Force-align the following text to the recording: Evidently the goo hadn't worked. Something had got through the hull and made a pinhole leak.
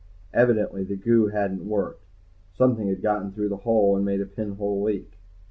Evidently 0.33 0.83
the 0.83 0.95
goo 0.95 1.27
hadn't 1.27 1.63
worked. 1.67 2.07
Something 2.55 2.87
had 2.87 3.03
got 3.03 3.35
through 3.35 3.49
the 3.49 3.57
hull 3.57 3.95
and 3.95 4.03
made 4.03 4.19
a 4.21 4.25
pinhole 4.25 4.81
leak. 4.81 5.19